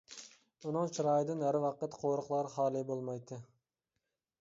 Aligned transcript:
ئۇنىڭ 0.69 0.89
چىرايىدىن 0.95 1.45
ھەر 1.49 1.59
ۋاقىت 1.67 1.99
قورۇقلار 2.01 2.53
خالىي 2.57 2.89
بولمايتتى. 2.91 3.43